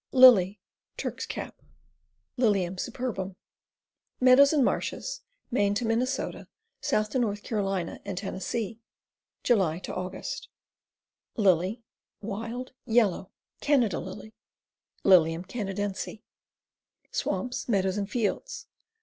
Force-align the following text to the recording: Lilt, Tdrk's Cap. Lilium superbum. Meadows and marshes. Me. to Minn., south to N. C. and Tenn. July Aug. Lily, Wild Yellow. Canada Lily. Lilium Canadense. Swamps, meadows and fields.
Lilt, 0.11 0.55
Tdrk's 0.97 1.27
Cap. 1.27 1.61
Lilium 2.35 2.75
superbum. 2.79 3.35
Meadows 4.19 4.51
and 4.51 4.65
marshes. 4.65 5.21
Me. 5.51 5.71
to 5.75 5.85
Minn., 5.85 6.03
south 6.07 6.47
to 7.11 7.17
N. 7.17 7.35
C. 7.35 7.99
and 8.03 8.17
Tenn. 8.17 8.39
July 9.43 9.79
Aug. 9.79 10.47
Lily, 11.37 11.83
Wild 12.19 12.73
Yellow. 12.87 13.29
Canada 13.59 13.99
Lily. 13.99 14.33
Lilium 15.03 15.43
Canadense. 15.45 16.23
Swamps, 17.11 17.69
meadows 17.69 17.97
and 17.97 18.09
fields. 18.09 18.65